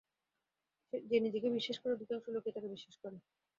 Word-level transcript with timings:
যে 0.93 1.17
নিজেকে 1.19 1.47
বিশ্বাস 1.51 1.77
করে 1.79 1.91
অধিকাংশ 1.93 2.25
লোকেই 2.35 2.53
তাকে 2.53 2.69
বিশ্বাস 2.73 2.95
করে। 3.01 3.17